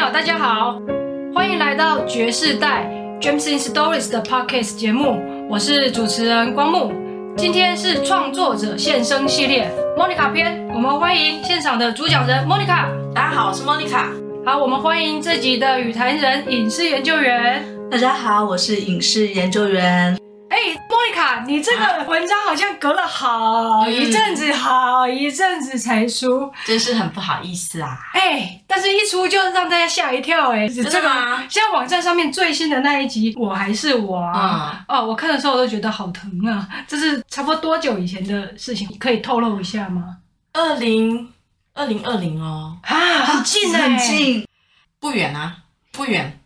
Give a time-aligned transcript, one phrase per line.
[0.00, 0.80] 友，大家好，
[1.34, 6.90] 欢迎来到爵士代 James in Stories 的 Podcast 节目，我是主持人光木。
[7.36, 12.86] 今天是创作者现身系列 Monica 篇，我们欢迎现场的主讲人 Monica。
[13.14, 14.06] 大家好，我是 Monica。
[14.46, 17.62] 好，我们欢迎这集的语坛人影视研究员。
[17.90, 20.16] 大家好，我是影视研究员。
[21.46, 27.98] 你这个文章好像隔了好一阵子，好一阵子才出，真是很不好意思啊。
[28.12, 31.44] 哎，但是一出就让大家吓一跳，哎，真的吗？
[31.48, 36.68] 现在网站上面最新的那一集，我还是我啊，哦，我看的时候我都觉得好疼啊。
[36.86, 38.88] 这是差不多多久以前的事情？
[38.98, 40.18] 可以透露一下吗？
[40.52, 41.28] 二零
[41.74, 44.46] 二零二零哦，啊，很近很近，
[44.98, 45.56] 不远啊，
[45.92, 46.40] 不远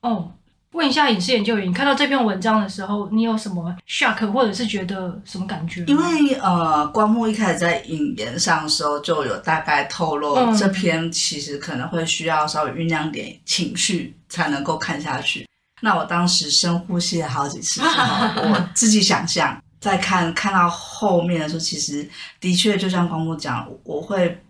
[0.00, 0.32] 哦。
[0.72, 5.84] 问一下影视研究员，你看到这篇文章的时候，你有什么 shock 或者是觉得什么感觉？
[5.84, 15.46] 因为呃，光幕一开始在引言上的时候就有大概透露，这篇其实可能会需要稍微酝酿点情绪才能够看下去。
[15.82, 22.08] 那我当时深呼吸了好几次之后，我自己想象在看看到后面的时候，其实
[22.40, 24.42] 的确就像光幕讲，我会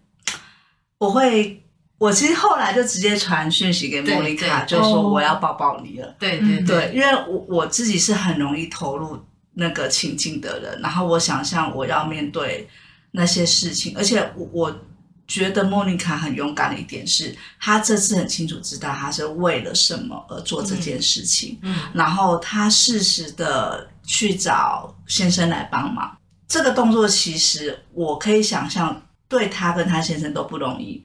[0.98, 1.61] 我会。
[2.03, 6.17] 我其实后来就直接传讯息给莫妮卡，就说我要抱抱你了。
[6.19, 9.17] 对对对，因为我我自己是很容易投入
[9.55, 12.69] 那个情境的人，然后我想象我要面对
[13.12, 14.80] 那些事情，而且我我
[15.28, 26.11] 觉得莫妮卡很勇敢的一点是，她这次很清楚知道她是为了什么而做这件事情，嗯，然后她适时的去找先生来帮忙。
[26.48, 31.00] 这个动作其实我可以想象，对她跟她先生都不容易。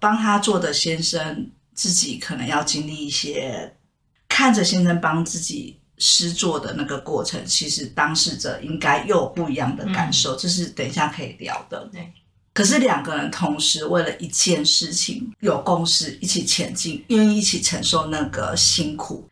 [0.00, 3.76] 帮他做的先生自己可能要经历一些，
[4.28, 11.88] 看着先生帮自己施作的那个过程，其实当事者应该又有不一样的感受，嗯、这是等一下可以聊的。
[11.92, 12.10] 对，
[12.54, 19.28] 可是两个人同时为了一件事情有共识，一起前进，愿意一起承受那个辛苦，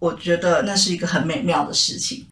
[0.00, 2.26] 我觉得那是一个很美妙的事情。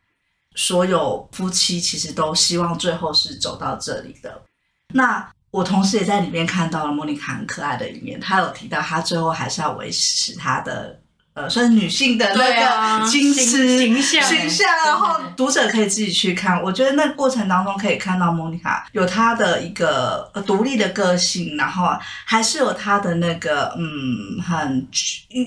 [0.57, 4.43] 所有夫妻其实都希望最后是走到这里的。
[4.89, 5.33] 那。
[5.57, 11.01] 我同时也在里面看到了莫妮卡很可爱的一面，她有提到她最后还是要维持她的
[11.33, 14.67] 呃，算是女性的那个矜持形象，形象。
[14.85, 21.89] 然后读者可以自己去看，我觉得那过程当中可以看到莫妮卡有她的一个独立的个性，然后
[22.27, 24.87] 还是有她的那个嗯，很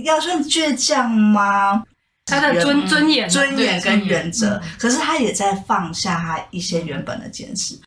[0.03, 1.83] 要算倔强吗？
[2.25, 7.79] 她的尊尊严、尊严跟原则，可是她也在放下她一些原本的坚持。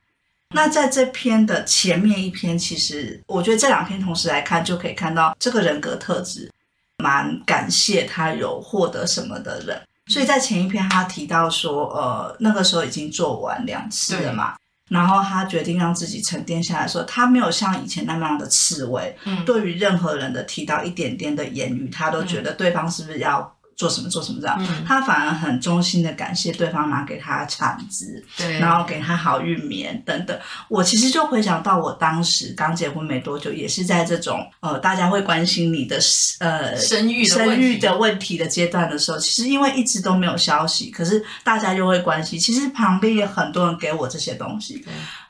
[0.53, 6.51] 那在这篇的前面一篇，其实我觉得这两篇同时来看，就可以看到这个人格特质，
[6.99, 9.81] 蛮感谢他有获得什么的人。
[10.07, 14.55] 所以在前一篇他提到说，呃，那个时候已经做完两次了嘛，
[14.91, 23.57] 然后他决定让自己沉淀下来说，说他没有像以前那么样的刺猬，嗯，对于任何人的提到一点点的言语，他都觉得对方是不是要。
[23.77, 30.39] 做什么做什么这样，嗯、他反而很衷心的感谢对方拿给他产子，对，然后给他好运棉等等。
[30.69, 35.99] 我其实就回想到我当时刚结婚没多久，也是在这种呃大家会关心你的
[36.41, 42.39] 呃生育生育的问题的阶段的时候，其实因为一直都没有消息，可是大家就会关心。
[42.39, 44.85] 其实旁边也很多人给我这些东西。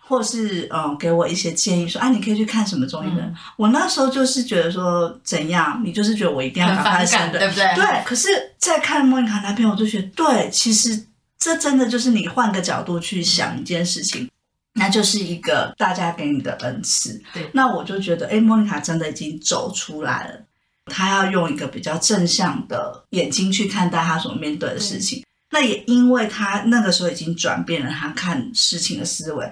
[0.04, 3.22] 或是嗯，给我一些建议说，啊，你可以去看什么综艺的。
[3.22, 5.80] 嗯、我那时候就是觉得说，怎样？
[5.84, 7.74] 你就是觉得我一定要赶快生，对不对？
[7.76, 8.04] 对。
[8.04, 11.06] 可是，在看莫妮卡那篇，我就觉得，对，其实
[11.38, 14.28] 这真的就是你换个角度去想一件事情，
[14.74, 17.22] 那就是一个大家给你的恩赐。
[17.32, 17.48] 对。
[17.52, 20.40] 那我就觉得，哎，莫妮卡真的已经走出来了。
[20.86, 25.24] 她要用一个比较正向的眼睛去看待她所面对的事情。
[25.50, 29.50] 那也因为她那个时候已经转变了她看事情的思维。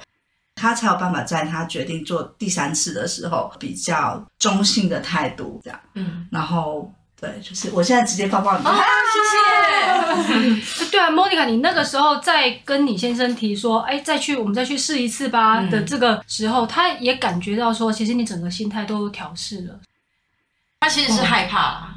[0.61, 5.81] 他才有办法在他决定做第三次的时候，比较中性的态度这样。
[5.95, 8.65] 嗯，然后对，就是我现在直接抱抱你。
[8.67, 8.77] 啊，
[9.13, 10.91] 谢谢。
[10.93, 19.81] 对啊，莫妮卡，你那个时候在跟你先生提说，哎，再去，我们再去试一次吧的这个时候，他也感觉到说，其实你整个心态都调试了。
[20.81, 21.97] 他其实是害怕啦。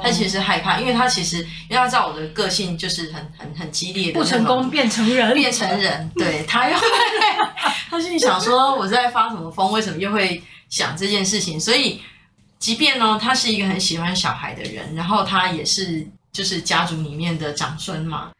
[0.00, 6.86] 他其实害怕，因为他其实，因为他知道我的个性就是很很很激烈的，不成功变成人，变成人，对，他又会，
[7.90, 11.58] 他心里想说我在发什么疯，为什么又会想这件事情？
[11.58, 12.00] 所以，
[12.58, 18.30] 即便呢，他是一个很喜欢小孩的人，然后他也是就是家族里面的长孙嘛。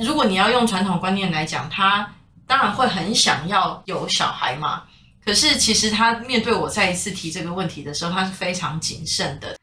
[0.00, 2.14] 如果你要用传统观念来讲，他
[2.46, 4.84] 当然会很想要有小孩嘛。
[5.24, 9.56] 可是其实他面对我再一次提这个问题的时候，他是非常谨慎的。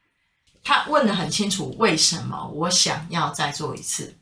[0.70, 4.14] 他问得很清楚，为什么我想要再做一次？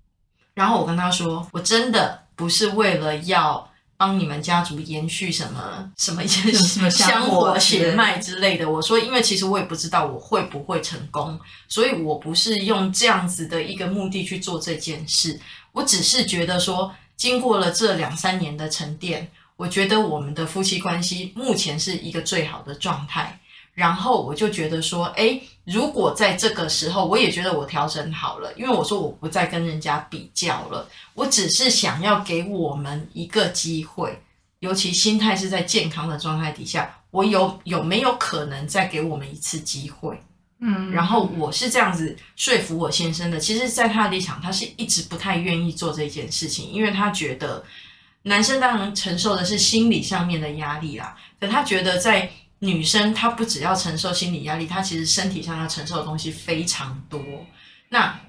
[0.54, 8.72] 然后我跟他说，我真的不是为了要帮你们家族延续什么什么 什么香火血脉之类的。
[8.72, 15.38] 我说，因为其实我也不知道我会不会成功，所以我不是用这样子的一个目的去做这件事。
[15.74, 23.38] 我只是觉得说，经过了这两三年的沉淀，我觉得我们的夫妻关系目前是一个最好的状态。
[23.74, 34.18] 然后我就觉得说，诶，如果在这个时候，我也觉得我调整好了，因为我说我不再跟人家比较了，我只是想要给我们一个机会，
[34.60, 40.18] 尤其心态是在健康的状态底下，我有有没有可能再给我们一次机会？
[40.62, 43.38] 嗯，然后我是这样子说服我先生的。
[43.38, 47.62] 其实，在他的立场，他是一直不太愿意做这件事情，因为他觉得
[48.22, 52.32] 男生当然承受的是心理上面的压力啦，可他觉得在。
[52.60, 57.22] 女生她不只要承受心理压力，她其实身体上要承受的东西非常多。
[57.90, 58.20] 那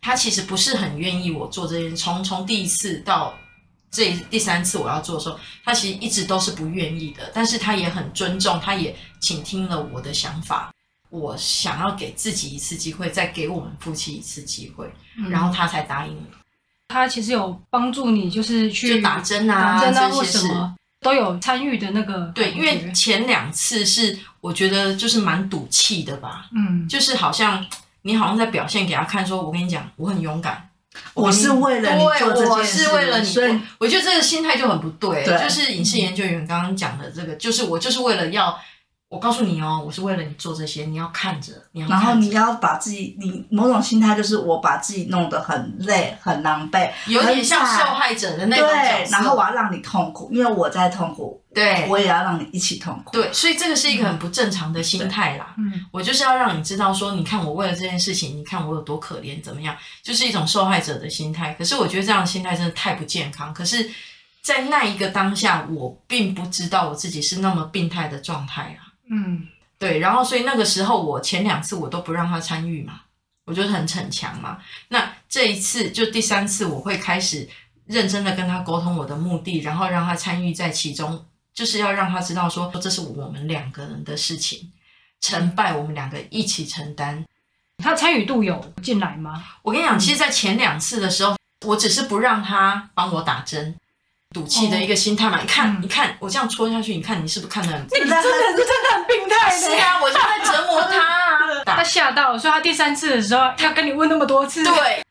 [0.00, 3.34] 她其实不是很愿意我做这件，从从第一次到
[3.90, 7.30] 这第三次我要做的时候，她其实一直都是不愿意的。
[7.32, 10.72] 但是她也很尊重，她也倾听了我的想法。
[11.10, 16.16] 我想要给自己一次机会，再给我们夫妻一次机会，嗯、然后她才答应。
[16.88, 20.73] 她其实有帮助你，就是去打针啊，打针啊或什么。
[21.04, 27.64] 都有参与的那个，对，因为前两次是我觉得就是蛮赌气的吧，嗯，就是好像
[28.02, 30.70] 你好像在表现给他看，说我跟你讲，我很勇敢，
[31.12, 38.58] 我，是为了你做这件事，我是为了你，所以我，我觉得这个心态就很不对，对，就是影视研究员刚刚讲的这个，就是我就是为了要。
[39.14, 41.86] 我告诉你哦，我是为了你做这些，你要看着，你要。
[41.86, 48.66] 然后你要把自己，你某种心态就是我把自己弄得很累、很狼狈，有点像受害者的那种。
[48.66, 53.12] 对，然后我要让你痛苦，因为我在痛苦，对，我也要让你一起痛苦。
[53.12, 55.54] 对，所以这个是一个很不正常的心态啦。
[55.58, 61.54] 嗯，我就是要让你知道说，你看我为了这件事情，你看我有多可怜，怎么样，就是一种受害者的心态。
[61.54, 63.54] 可是我觉得这样的心态真的太不健康。
[63.54, 63.88] 可是，
[64.42, 68.83] 在那一个当下，我并不知道我自己是那么病态的状态啊。
[69.10, 69.48] 嗯。
[69.76, 73.02] 对，然后所以那个时候我前两次我都不让他参与嘛，
[73.44, 74.58] 我就是很逞强嘛。
[74.88, 77.46] 那这一次就第三次我会开始
[77.84, 84.72] 认真的跟他沟通我的目的，然后让他参与在其中，就是要让他知道说这是我们两个人的事情，
[85.20, 87.22] 成败我们两个一起承担。
[87.78, 89.44] 他参与度有进来吗？
[89.62, 91.36] 我跟你讲，其实，在前两次的时候，
[91.66, 93.74] 我只是不让他帮我打针。
[94.34, 97.80] 赌气的一个心态嘛，你看，你看我这样戳下去，你看你是不是看得很？
[97.84, 99.50] 你真的，你真的很病态。
[99.56, 101.64] 是啊，我就在折磨他啊。
[101.76, 104.64] 他吓到，所以他第三次的时候要跟你问那么多次。
[104.64, 105.02] 对，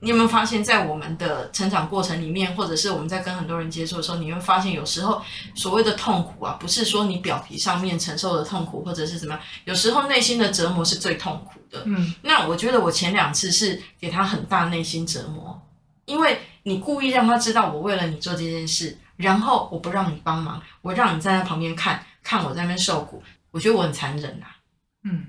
[0.00, 5.20] 你有没有发现，在我们的成长过程里面，或者是我们在跟很多人接触的时候，你会发现有时候
[5.56, 11.82] 所谓的痛苦啊，不是说你表皮上面承受的痛苦，或者是怎么样，有时候内心的折磨是最痛苦的。
[11.84, 15.60] 嗯，那我觉得我前两次是给他很大内心折磨，
[16.04, 16.40] 因为。
[16.68, 24.56] 你故意让他知道我为了你做这件事，然后我不让你帮忙，我让你站在旁边看看我在那边受苦，我觉得我很残忍呐、啊。
[25.04, 25.26] 嗯，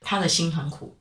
[0.00, 0.98] 他的心很苦，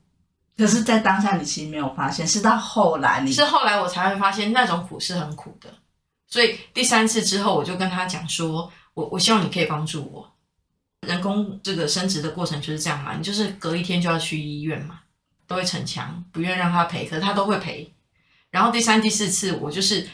[0.56, 5.74] 可是，在当下你其实没有发现，是到后来你是后来我才会发现那种苦是很苦的。
[6.28, 10.32] 所以第三次之后，我就跟他讲说，我我希望你可以帮助我。
[11.08, 15.02] 人工这个生殖的过程就是这样嘛，你就是隔一天就要去医院嘛，
[15.48, 17.93] 都会逞强，不愿让他陪，可是他都会陪。
[18.54, 20.08] 然后第三、第四次，我就是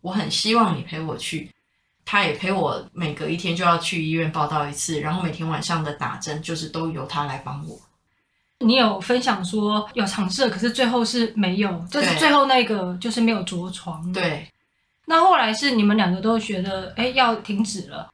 [0.00, 1.48] 我很希望你陪我去，
[2.04, 7.80] 他也陪我，每隔一天就要去医院报到一次，然后每天晚上的打针就是都由他来帮我。
[8.58, 14.12] 你有分享说有尝试，可是最后是没有，就是最后那个就是没有着床。
[14.12, 14.48] 对，
[15.06, 18.10] 那后来是你们两个都觉得哎要停止了。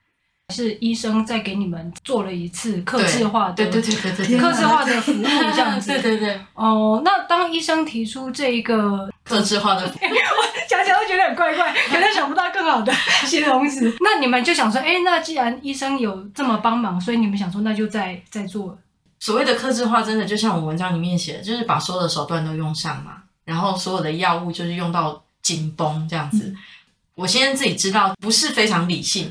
[0.51, 6.41] 是医生在给你们做了一次客制化的，对对对对对，客制化的服务这样子， 对对对。
[6.55, 12.93] 哦，那当医生提出这一个客制化的服务，我 讲起来都觉得很怪怪，可能想不到更好的
[13.27, 13.95] 形容词。
[14.01, 18.77] 那你们就想说，哎，那既然医生有这么帮忙，所以你们想说，那就再再做。
[19.19, 26.45] 所谓的克制化，真的就像我文章里面写的，就是把所有的手段都用上嘛，然后所有的药物就是用到紧绷这样子。
[26.45, 26.57] 嗯、
[27.15, 29.31] 我现在自己知道不是非常理性，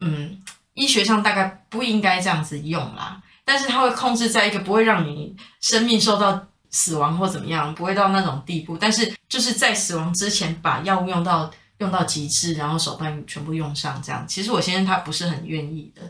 [0.00, 0.38] 嗯。
[0.80, 8.78] 医学上大概不应该这样子用啦，但是它会控制在一个不会让你生命受到死亡或怎么样，不会到那种地步。
[8.78, 14.26] 但是就是在死亡之前把药物用到用到极致，然后手段全部用上这样。
[14.26, 16.00] 其实我先生他不是很愿意的，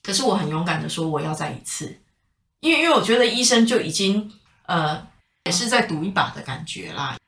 [0.00, 1.98] 可是我很勇敢的说我要再一次，
[2.60, 4.30] 因为因为我觉得医生就已经
[4.66, 5.04] 呃
[5.44, 7.18] 也是在赌一把的感觉啦，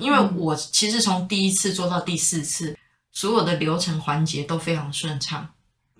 [0.00, 2.78] 因为我其实从第一次做到第四次，
[3.12, 5.46] 所有的流程环节都非常顺畅。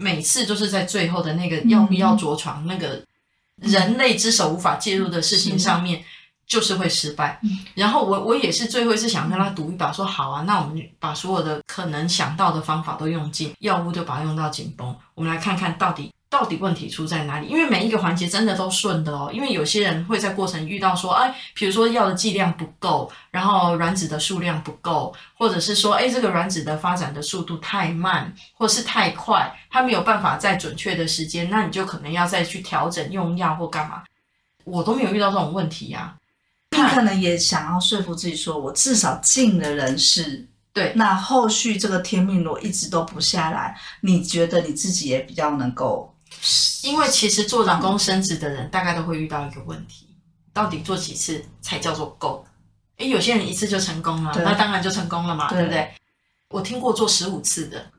[0.01, 3.05] 每次都是在最后的那个要不要着床，嗯、那个
[3.57, 6.03] 人类之手无法介入的事情上面，
[6.47, 7.39] 就是会失败。
[7.75, 16.11] 然后我我也是最后一次想跟他赌一把，说好啊，那我们把所有的可能想到的方法都用尽，药物就把它用到紧绷，我们来看看到底。
[16.31, 17.49] 到底问题出在哪里？
[17.49, 19.29] 因为每一个环节真的都顺的哦。
[19.35, 34.05] 因为有些人会在过程遇到说，哎，比如说药的剂量不够，然后卵子的数量不够，或者是说，哎，这个卵子的发展的速度太慢，或是太快，它没有办法在准确的时间，那你就可能要再去调整用药或干嘛。
[34.63, 36.17] 我都没有遇到这种问题呀、啊。
[36.71, 40.47] 你可能也想要说服自己说，我至少尽了人事。
[40.73, 46.15] 对，那后续这个天命罗一直都不下来，你觉得你自己也比较能够？
[46.83, 50.07] 因为其实做人工生殖的人，大概都会遇到一个问题：
[50.53, 52.47] 到底做几次才叫做够？
[52.97, 55.95] 诶，有些人一次就成功了，那当然就成功了嘛，对，对不对？
[56.49, 57.91] 我听过做十五次的，人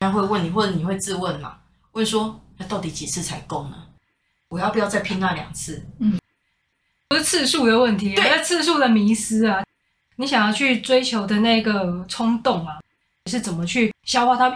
[0.00, 1.56] 家会问你，或者你会自问嘛？
[1.92, 3.76] 问说，那到底几次才够呢？
[4.48, 5.84] 我要不要再拼那两次？
[5.98, 6.20] 嗯，
[7.08, 9.64] 不是次数的问题，对，次数的迷失啊！
[10.16, 12.78] 你想要去追求的那个冲动啊，
[13.24, 14.54] 你是怎么去消化它？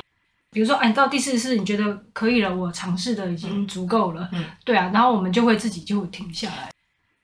[0.50, 6.73] 比如说，哎，到第四次你觉得可以了，我尝试的已经足够了，嗯，对啊，然后我们就会自己就停下来。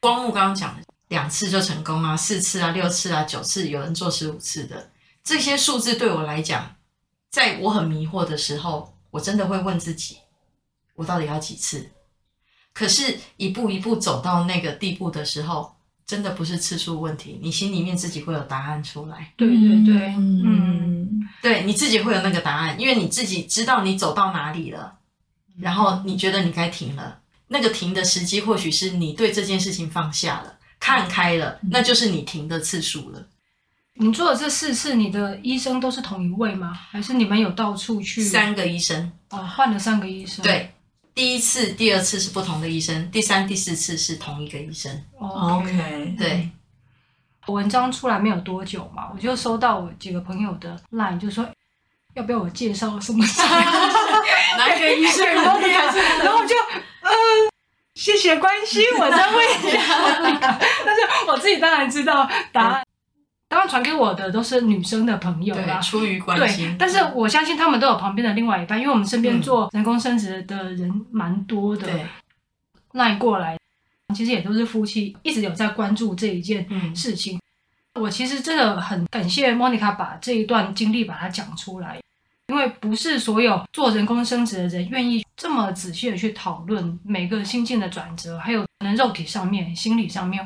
[0.00, 4.90] 光木刚刚讲的两次就成功啊，四次啊，六次啊，九次，有人做十五次的，
[5.23, 6.76] 这些数字对我来讲，
[7.31, 10.19] 在我很迷惑的时候，我真的会问自己，
[10.95, 11.90] 我到底要几次？
[12.75, 15.74] 可是，一步一步走到那个地步的时候，
[16.06, 19.32] 真的不是次数问题，你心里面自己会有答案出来。
[19.37, 20.42] 对对对，嗯。
[20.44, 24.94] 嗯对，你自己会有那个答案，因为你自己知道你走到哪里了，
[25.58, 27.18] 然后你觉得你该停了。
[27.49, 33.26] 那个停的时机，或许是你对这件事情放下了，看开了，那就是你停的次数了。
[33.96, 36.73] 你做的这四次，你的医生都是同一位吗？
[36.90, 38.23] 还是你们有到处去？
[38.23, 40.42] 三个医生哦，换了三个医生。
[40.42, 40.74] 对，
[41.14, 45.04] 第一次、第二次是不同的医生，第三、第四次是同一个医生。
[45.18, 46.50] Oh, OK，对。
[47.47, 51.47] 文章出来没有多久嘛，我就收到我几个朋友的 line，就说
[52.14, 53.23] 要不要我介绍什么
[54.56, 55.26] 哪一个医生？
[55.26, 56.56] 然后我就
[57.02, 57.12] 嗯、呃，
[57.94, 59.78] 谢谢关心，我再问一下。
[60.85, 62.85] 但是我自己当然知道答案，
[63.54, 66.70] 当然传给我的都是女生的朋友啦，出于关心。
[66.70, 71.88] 对，但是我相信他们都有旁边的另外一半，因为我们身边做人工生殖的人蛮多的
[72.94, 73.56] ，line 过来。
[74.12, 77.38] 其实也都是夫妻，一直有在关注这一件事情。
[77.94, 82.00] 嗯、我其实真的很感谢 Monica 把这一段经历把它讲出来，
[82.49, 90.44] 因为不是所有做人工生殖的人愿意这么仔细的去讨论每个心境的转折，还有可能肉体上面、心理上面。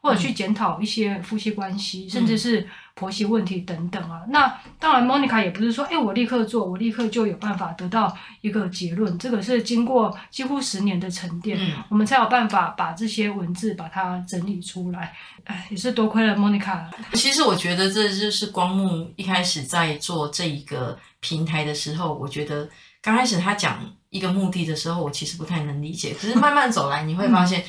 [0.00, 4.22] 或者去检讨一些夫妻关系，嗯、甚至是婆媳问题等等啊。
[4.28, 9.18] 那当然，Monica 也不是说，哎，我立刻做，我立刻就有办法得到一个结论。
[9.18, 15.14] 这个是经过几乎十年的沉淀，嗯、我们才有办法把这些文字把它整理出来。
[15.44, 16.84] 哎，也是多亏了 Monica。
[17.14, 22.68] 其实我觉得这就是光目一开始在做这一个平台的时候，我觉得
[23.02, 26.14] 刚开始他讲一个目的的时候，我其实不太能理解。
[26.14, 27.60] 可是慢慢走来，你会发现。
[27.60, 27.64] 嗯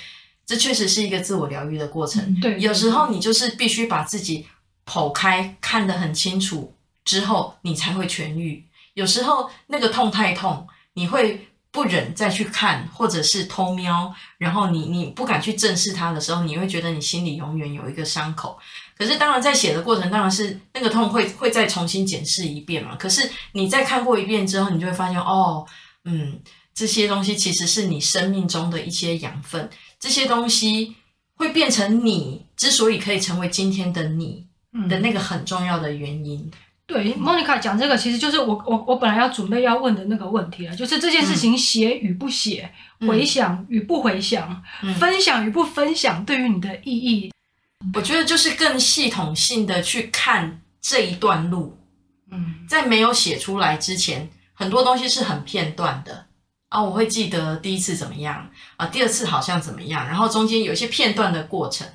[0.49, 2.23] 这确实是一个自我疗愈的过程。
[2.23, 4.47] 嗯、对，有时候你就是必须把自己
[4.83, 6.73] 剖开，看得很清楚
[7.05, 8.65] 之后，你才会痊愈。
[8.95, 18.57] 有时候那个痛太痛，你会不忍再去看，或者是偷瞄，然后你你不敢去正视它的时候，你会觉得你心里永远有一个伤口。
[18.97, 22.95] 可是当然在写的过程，当然是那个痛会会再重新检视一遍嘛。
[22.95, 25.63] 可是你再看过一遍之后，你就会发现哦，
[26.05, 26.39] 嗯，
[26.73, 29.69] 这些东西其实是你生命中的一些养分。
[29.99, 30.95] 这些东西
[31.35, 34.45] 会变成你之所以可以成为今天的你
[34.89, 36.39] 的那个很重要的原因。
[36.39, 36.51] 嗯、
[36.85, 47.31] 对，Monica 讲这个，其实就是我我我本来要准备要问的那个问题了，就是这件事情写与不写，嗯、回想与不回想，嗯、分享与不分享，对于你的意义，
[47.93, 51.77] 我觉得就是更系统性的去看这一段路。
[52.31, 56.25] 嗯，在没有写出来之前，很多东西是很片段的。
[56.69, 61.87] 啊，我会记得第一次怎么样啊，第二次好像怎么样，然后中间有一些片段的过程，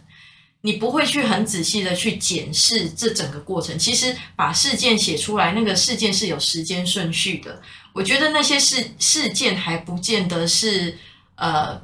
[0.62, 3.78] 你不会去很仔细的去检视这整个过程。
[3.78, 7.62] 其实把事件写出来，那个事件是有时间顺序的。
[7.92, 10.98] 我觉得那些事事件还不见得是
[11.36, 11.80] 呃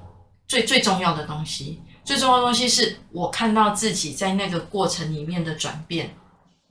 [0.49, 6.17] 最最重要的东西，最重要的东西是我看到自己在那个过程里面的转变。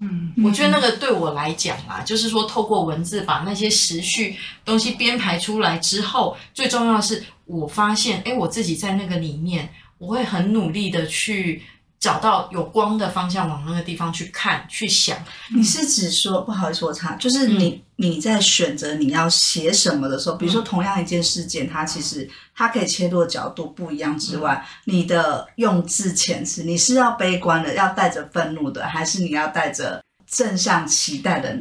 [0.01, 11.63] 嗯，我觉得那个对我来讲啊，就是说透过文字把那些时序东西编排出来之后，最重要的是我发现，哎，我自己在那个里面，我会很努力的去
[11.99, 15.17] 找到有光的方向，往那个地方去看、去想。
[15.53, 31.59] 你是指说，不好意思，我插，就是你、嗯、你在选择你要写什么的时候，比如说同样一件事件，它其实它可以切入的角度不一样之外，嗯、你的用字遣词，你是要悲观的，要带着愤怒的，还是你要带着正向期待的？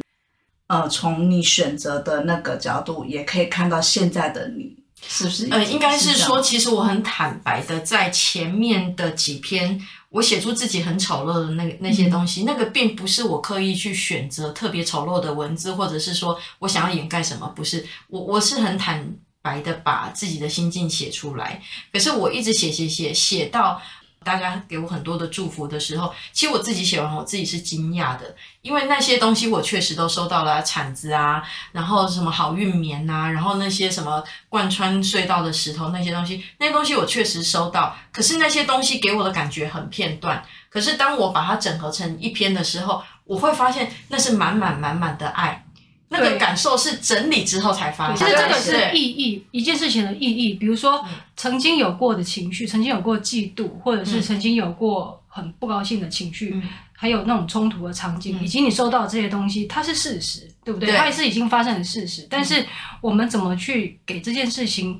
[0.67, 4.77] 呃，从你选择的那个角度，也可以看到现在的你。
[5.01, 5.47] 是不是？
[5.49, 17.85] 呃，应该是说，其实我很坦白的，在前面的几篇，我写出自己很丑陋的那那些东西，嗯、那个并不是我刻意去选择特别丑陋的文字，或者是说我想要掩盖什么，不是。
[18.07, 21.61] 我我是很坦白的把自己的心境写出来，
[21.93, 23.81] 可是我一直写写写写到。
[24.23, 45.65] 大家给我很多的祝福的时候，其实我自己写完，我自己是惊讶的，因为那些东西我确实都收到了，铲子啊，然后什么好运棉呐、啊，然后那些什么贯穿隧道的石头那些东西，那些东西我确实收到，可是那些东西给我的感觉很片段，可是当我把它整合成一篇的时候，我会发现那是满满满满的爱。
[46.11, 50.55] 那个感受是整理之后才发现，其实这个是意义，一件事情的意义。
[50.55, 51.05] 比如说，
[51.37, 56.63] 曾经有过的情绪，曾经有过嫉妒，或者是曾经有过很不高兴的情绪，嗯、
[56.93, 60.89] 还有那种冲突的场景，嗯、以及你收到这些东西，它是事实，对不对？
[60.89, 62.25] 对，它也是已经发生的事实。
[62.27, 62.65] 但是
[63.01, 64.99] 我们怎么去给这件事情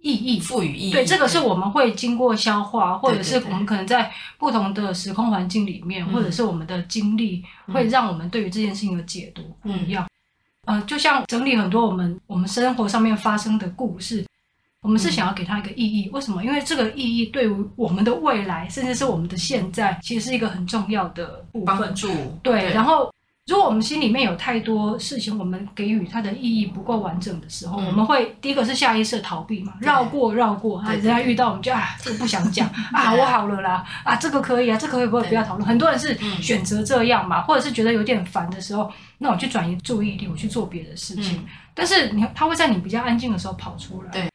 [0.00, 0.92] 意义，赋予意义？
[0.92, 10.04] 对，这个是我们会经过消化，或者是我们可能在不同的时空环境里面，或者是我们的经历，会让我们对于这件事情的解读不一样。
[10.68, 14.22] 呃，就像整理很多我们我们生活上面发生的故事，
[14.82, 16.10] 我们是想要给它一个意义。
[16.12, 16.44] 为什么？
[16.44, 21.78] 因为这个意义对于我们的未来，甚至是我们的现在，其实是一个很重要的部分。
[21.78, 22.08] 帮助。
[22.42, 22.60] 对。
[22.60, 23.10] 对，然后，
[23.48, 30.78] 如果我们心里面有太多事情，我们给予它的意义不够完整的时候，嗯、我们会第一个是下意识的逃避嘛，绕过绕过。
[30.78, 35.66] 啊，人家遇到我们就啊，这个不想讲啊， 我好了啦，啊，这个可以啊，这个可以不可以不要讨论？
[35.66, 38.92] 很多人是选择这样嘛，或者是觉得有点烦的时候。
[39.20, 41.38] 那我去转移注意力，我去做别的事情。
[41.38, 44.10] 嗯、但是你，他会在你比较安静的时候跑出来。
[44.12, 44.30] 对，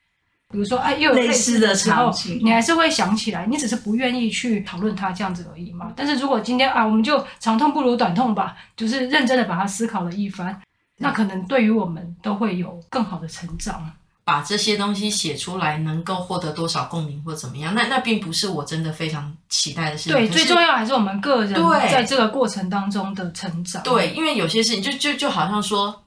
[0.54, 3.48] 比如说，哎，又有类似的场景，你还是会想起来。
[3.48, 5.92] 你只是不愿意去讨论它这样子而已嘛。
[5.96, 10.62] 但是如果今天啊，我们就长痛不如短痛吧，就是认真的把它思考了一番，
[11.00, 13.92] 那可能对于我们都会有更好的成长。
[14.26, 17.76] 把这些东西写出来，能够获得多少共鸣或怎么样？
[17.76, 20.14] 那那并不是我真的非常期待的事情。
[20.14, 21.54] 对，最重要还是我们个人
[21.92, 23.84] 在这个过程当中的成长。
[23.84, 26.02] 对，因为有些事情就就就好像说，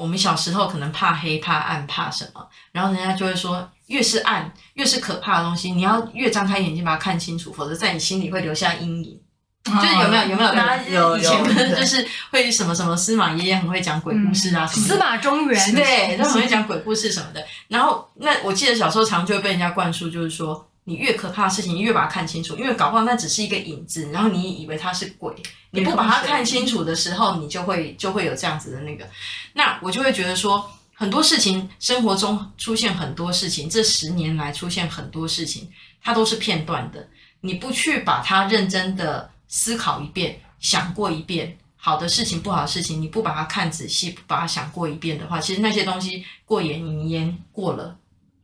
[0.00, 9.20] 我们小时候可能怕黑、怕暗、怕什么，然后人家就会说，越是暗、越是可怕的东西，你要越张开眼睛把它看清楚，否则在你心里会留下阴影。
[9.62, 10.54] 就是有没有有没有？
[10.54, 17.44] 大家以前可能就是会什么什么司马爷爷很会讲鬼故事啊，什么司马中原对，他很会讲鬼故事什么的。
[17.68, 25.32] 然后那我记得小时候常就会被人家灌输，就是说你越可怕的事情，你越把它看清楚，因为搞不好那只是一个影子，然后你以为它是鬼，
[25.70, 29.08] 你不把它看清楚的时候，你就会就会有这样子的那个。
[29.54, 35.70] 那我就会觉得说，很多事情生活中出现很多事情，这十年来出现很多事情，
[36.02, 37.08] 它都是片段的，
[37.40, 39.30] 你不去把它认真的。
[39.52, 47.96] 思考一遍，想过一遍，好的事情、不好的事情，你不把它看仔细，不把它想过一遍的话，其实那些东西过眼云烟过了，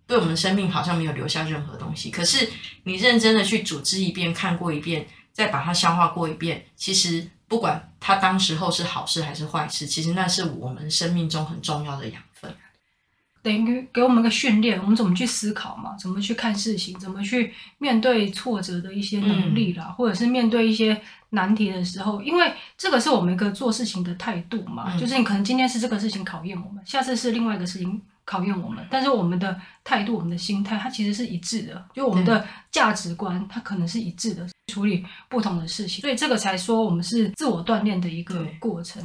[0.07, 2.11] 对我们的生命好像没有留下任何东西。
[2.11, 2.49] 可是
[2.85, 12.55] 你认真的去组织一遍，看过一遍，再把它消化过一遍，其实不管它当时候是好事还是坏事，其实那是我们生命中很重要的养分。
[13.43, 15.97] 等于给我们个训练，我们怎么去思考嘛？
[15.97, 16.99] 怎么去看事情？
[16.99, 19.87] 怎么去面对挫折的一些能力啦？
[19.89, 24.93] 嗯、或者是面对一些难题的时候，因为这个是我们一个做事情的态度嘛。
[24.93, 31.83] 嗯、就是你可能今天是这个事情考验我们，下次是另外一个事情考验我们，但是我们的态度、我们的心态，它其实是一致的。
[31.95, 39.03] 就我们的价值观，它可能是一致的，处理不同的事情，所以这个才说我们是自我锻炼的一个过程。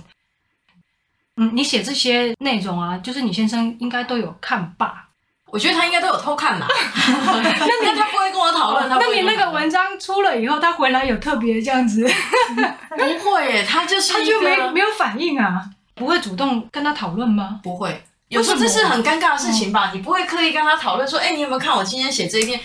[1.38, 5.07] 嗯，你写这些内容啊，就是你先生应该都有看吧？
[5.45, 6.65] 我觉得他应该都有偷看啦。
[6.95, 8.89] 那你他不会跟我讨论？
[8.89, 12.03] 那你那个文章出了以后，他回来有特别这样子？
[12.97, 15.69] 不会耶，他就是他就没没有反应啊？
[15.93, 17.60] 不会主动跟他讨论吗？
[17.62, 19.91] 不会，有时候这是很尴尬的事情吧？
[19.93, 22.59] 你不会刻意跟他讨论说，哎，你有没有看我今天写这一篇？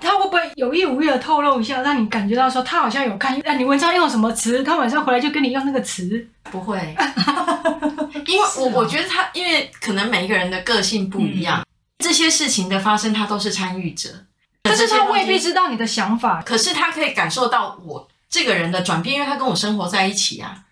[0.00, 3.40] 他会不会有意无意的透露一下，让你感觉到说他好像有看？
[3.44, 4.62] 那你文章用了什么词？
[4.64, 6.28] 他晚上回来就跟你用那个词？
[6.50, 6.76] 不会，
[8.26, 11.66] 因为我我觉得他，因为可能每一个人的个性不一样，嗯、
[11.98, 14.08] 这些事情的发生他都是参与者，
[14.62, 20.64] 但是他未必知道你的想法，可是他可以感受到我这个人的转变，因为他跟我生活在一起啊。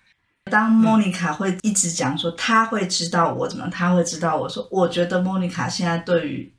[0.50, 6.52] 当莫妮卡会一直讲说他会知道我怎么，他会知道我说，我觉得莫妮卡现在对于。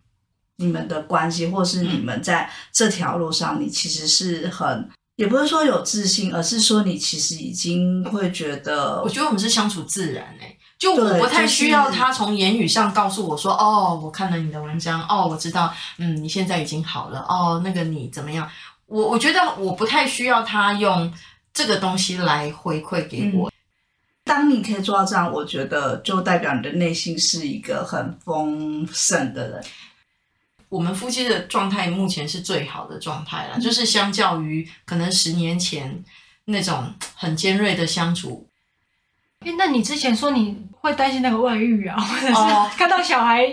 [0.59, 18.49] 你们的关系，或是你们在这条路上，你其实是很也不是说有自信，而是说你其实已经会觉得，我觉得我们是相处自然哎、欸，就我不太需要他从言语上告诉我说，就是、哦，我看了你的文章，哦，我知道，嗯，你现在已经好了，哦，那个你怎么样？
[18.87, 21.13] 我我觉得我不太需要他用
[21.53, 23.47] 这个东西来回馈给我。
[23.47, 23.53] 嗯、
[24.27, 29.63] 当你可以做到这样，我觉得就代表你的内心是一个很丰盛的人。
[30.69, 36.03] 我们夫妻的状态目前是最好的状态了，嗯、就是相较于可能十年前
[36.45, 38.45] 那种很尖锐的相处。
[39.39, 43.47] 哎，那你之前说你会担心那个外遇啊， 或者是看到小孩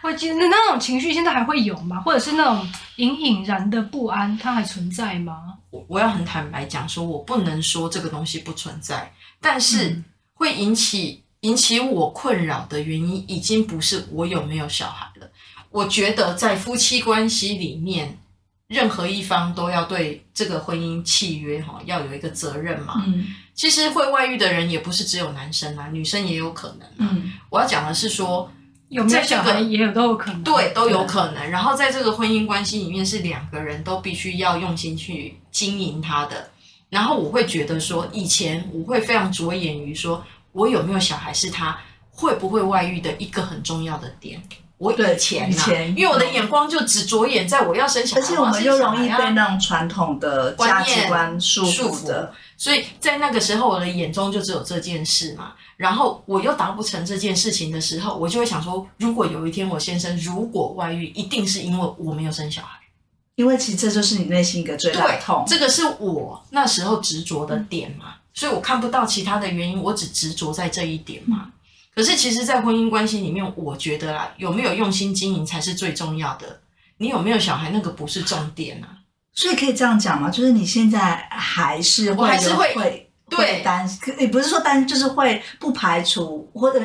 [0.00, 2.00] 会觉得那种情绪，现在还会有吗？
[2.02, 2.66] 或者是那种
[2.96, 5.58] 隐隐然的不安，它还存在吗？
[5.70, 10.00] 我我要很坦白讲，说我不能说这个东西不存在，但是
[10.40, 15.30] 会引起引起我困扰的原因，已经不是我有没有小孩了。
[15.68, 18.18] 我觉得在夫妻关系里面，
[18.66, 23.04] 任何一方都要对这个婚姻契约哈要有一个责任嘛。
[23.06, 27.10] 嗯，其实会外遇的人也不是只有男生啊，女生也有可能啊。
[27.12, 28.50] 嗯，我要讲的是说，
[28.88, 31.50] 有没有小孩也有都有可能，对，都有可能。
[31.50, 36.49] 然后在这个婚姻关系里面，是两个人都必须要用心去经营他的。
[36.90, 40.22] 然后我会觉得说，以前我会非常着眼于说
[40.52, 41.78] 我有没有小孩是他
[42.10, 44.42] 会不会外遇的一个很重要的点。
[44.76, 55.52] 我以前、啊、以前，因为我的眼光就只着眼在我要生小孩，而且我们又容易被那种传统的价值观束缚的，所以在那个时候，我的眼中就只有这件事嘛。
[55.76, 62.79] 然后我又达不成这件事情的时候，我就会想说，如果有一天我先生如果外遇，一定是因为我没有生小孩，
[63.40, 65.42] 因为其实这就是你内心一个最大的痛。
[65.46, 71.50] 这个是我那时候执着的点嘛，所以我看不到其他的原因，我只执着在这一点嘛。
[71.94, 76.60] 可是，其实，在婚姻关系里面，我觉得啦，有没有用心经营才是最重要的。
[76.98, 78.88] 你有没有小孩，那个不是重点啊。
[79.32, 80.28] 所以可以这样讲吗？
[80.28, 86.80] 就是你现在还是会，我还是会会对担心，也不是说担心，就是会不排除或者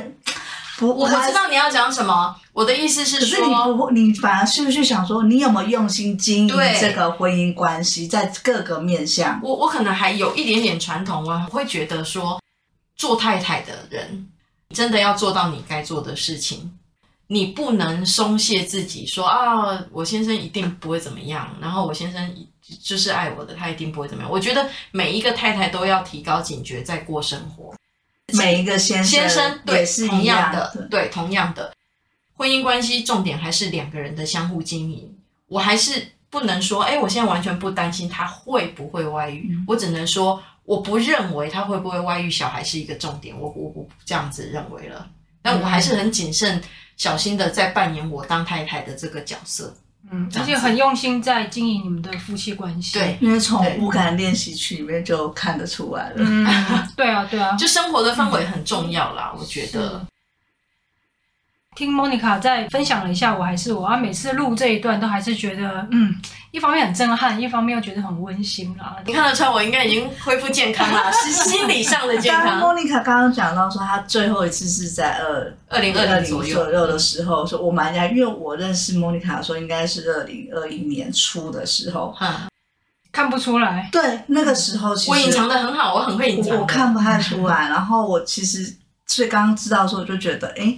[0.78, 0.88] 不。
[0.88, 2.36] 我不知道你要讲什么。
[2.54, 9.40] 我的意思是说，可是你不，你反而是不是想说，你有没有用心经营这个婚姻关系，在各个面向？
[9.44, 12.42] 我我可能还有一点点传统啊，我会觉得说，
[12.96, 14.30] 做太太的人。
[14.74, 16.78] 真的要做到你该做的事情，
[17.28, 22.36] 你不能松懈自己说，说啊，我先生一定不会怎么样，然后我先生
[22.84, 24.30] 就是爱我的，他一定不会怎么样。
[24.30, 27.74] 我觉得每一个太太都要提高警觉，在过生活。
[28.34, 31.74] 每一个先生，先生对是同样的，对同样的
[32.36, 35.16] 婚姻关系，重点还是两个人的相互经营。
[35.48, 40.42] 我还是不能说，哎，我现在完全不担心他会不会外遇，嗯、我只能说。
[40.66, 43.40] 我不认为他会不会外遇，小孩是一个重点。
[43.40, 45.08] 我我我这样子认为了，
[45.40, 46.60] 但我还是很谨慎、
[46.98, 49.78] 小心的在扮演我当太太的这个角色。
[50.12, 52.98] 嗯，而且很用心在经营你们的夫妻关系。
[53.00, 56.16] 对，因为从无感练习曲里面就看得出来了。
[56.18, 56.46] 嗯，
[56.96, 60.06] 对啊，对啊，就生活的氛围很重要啦，嗯、我觉得。
[61.76, 66.16] 听 Monica 在分享了一下，我还是我啊，每次录这一段都还是觉得，嗯，
[66.52, 68.96] 一方面很震撼，一方面又觉得很温馨啦。
[69.06, 72.62] 你看得出来，我应该已经恢复健康了， 是心理上的健康。
[72.62, 82.48] Monica 刚刚讲到说，她最后一次是在二二零二零左右的时候，说我蛮讶，因为我认识 Monica 的时候应该是二零二一年初的时候，哈，
[83.12, 83.90] 看不出来。
[83.92, 87.68] 对，那个时候其实我隐藏的很好，我很会隐藏，我看不太出来。
[87.68, 90.78] 然后我其实所以刚刚知道的时候，我就觉得，哎。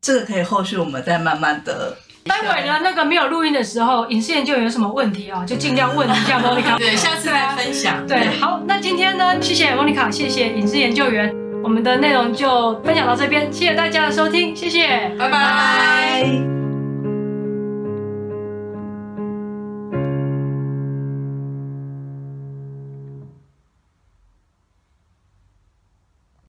[0.00, 1.96] 这个可以后续我们再慢慢的。
[2.24, 6.76] 待会呢，那个没有录音的时候，影视研究员有什么问题啊，就尽量问一下莫妮卡。
[6.76, 8.04] 对，下次再分享。
[8.04, 11.32] 对，好，那今天呢，谢谢莫妮卡，谢谢影视研究员，
[11.62, 16.65] 我们的内容就分享到这边，谢谢大家的收听，谢谢，拜拜。